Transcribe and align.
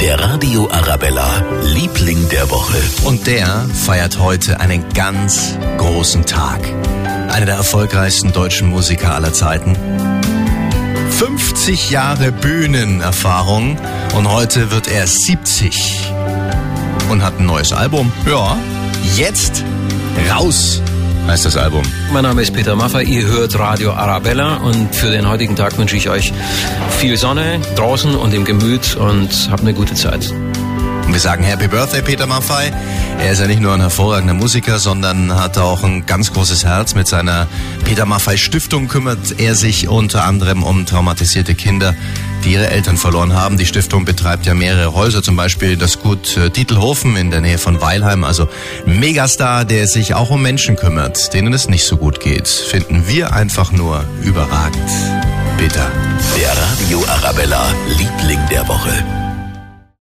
Der 0.00 0.18
Radio 0.20 0.68
Arabella, 0.70 1.44
Liebling 1.64 2.28
der 2.28 2.50
Woche. 2.50 2.76
Und 3.04 3.26
der 3.26 3.66
feiert 3.74 4.18
heute 4.18 4.60
einen 4.60 4.88
ganz 4.94 5.56
großen 5.78 6.24
Tag. 6.26 6.60
Einer 7.28 7.46
der 7.46 7.56
erfolgreichsten 7.56 8.32
deutschen 8.32 8.68
Musiker 8.68 9.14
aller 9.14 9.32
Zeiten. 9.32 9.76
50 11.10 11.90
Jahre 11.90 12.32
Bühnenerfahrung 12.32 13.78
und 14.16 14.30
heute 14.30 14.70
wird 14.70 14.88
er 14.88 15.06
70 15.06 16.10
und 17.10 17.22
hat 17.22 17.38
ein 17.38 17.46
neues 17.46 17.72
Album. 17.72 18.12
Ja, 18.26 18.56
jetzt 19.16 19.64
raus 20.30 20.82
heißt 21.26 21.44
das 21.44 21.56
Album. 21.56 21.82
Mein 22.12 22.24
Name 22.24 22.42
ist 22.42 22.52
Peter 22.52 22.76
Maffay, 22.76 23.04
ihr 23.04 23.26
hört 23.26 23.58
Radio 23.58 23.92
Arabella 23.92 24.56
und 24.56 24.94
für 24.94 25.10
den 25.10 25.28
heutigen 25.28 25.56
Tag 25.56 25.78
wünsche 25.78 25.96
ich 25.96 26.08
euch 26.08 26.32
viel 26.98 27.16
Sonne 27.16 27.60
draußen 27.76 28.14
und 28.14 28.34
im 28.34 28.44
Gemüt 28.44 28.96
und 28.96 29.48
habt 29.50 29.62
eine 29.62 29.74
gute 29.74 29.94
Zeit. 29.94 30.32
Und 31.06 31.12
wir 31.12 31.20
sagen 31.20 31.42
Happy 31.42 31.68
Birthday, 31.68 32.02
Peter 32.02 32.26
Maffay. 32.26 32.72
Er 33.18 33.32
ist 33.32 33.40
ja 33.40 33.46
nicht 33.46 33.60
nur 33.60 33.74
ein 33.74 33.80
hervorragender 33.80 34.34
Musiker, 34.34 34.78
sondern 34.78 35.34
hat 35.34 35.58
auch 35.58 35.84
ein 35.84 36.06
ganz 36.06 36.32
großes 36.32 36.64
Herz. 36.64 36.94
Mit 36.94 37.08
seiner 37.08 37.48
Peter 37.84 38.06
Maffay 38.06 38.38
Stiftung 38.38 38.88
kümmert 38.88 39.38
er 39.38 39.54
sich 39.54 39.88
unter 39.88 40.24
anderem 40.24 40.62
um 40.62 40.86
traumatisierte 40.86 41.54
Kinder, 41.54 41.94
die 42.44 42.52
ihre 42.52 42.68
Eltern 42.70 42.96
verloren 42.96 43.34
haben. 43.34 43.56
Die 43.56 43.66
Stiftung 43.66 44.04
betreibt 44.04 44.46
ja 44.46 44.54
mehrere 44.54 44.94
Häuser, 44.94 45.22
zum 45.22 45.36
Beispiel 45.36 45.76
das 45.76 45.98
Gut 45.98 46.36
äh, 46.36 46.50
Titelhofen 46.50 47.16
in 47.16 47.30
der 47.30 47.40
Nähe 47.40 47.58
von 47.58 47.80
Weilheim. 47.80 48.24
Also 48.24 48.48
Megastar, 48.84 49.64
der 49.64 49.86
sich 49.86 50.14
auch 50.14 50.30
um 50.30 50.42
Menschen 50.42 50.76
kümmert, 50.76 51.32
denen 51.34 51.52
es 51.52 51.68
nicht 51.68 51.84
so 51.84 51.96
gut 51.96 52.20
geht. 52.20 52.48
Finden 52.48 53.06
wir 53.06 53.32
einfach 53.32 53.72
nur 53.72 54.04
überragend. 54.22 54.90
Peter. 55.56 55.90
Der 56.36 56.50
Radio 56.50 57.04
Arabella, 57.08 57.64
Liebling 57.98 58.40
der 58.50 58.66
Woche. 58.68 59.21